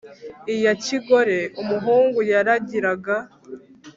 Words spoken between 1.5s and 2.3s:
Umuhungu